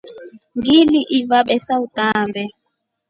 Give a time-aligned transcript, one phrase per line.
[0.57, 2.43] Ngiliiva besa utaambe.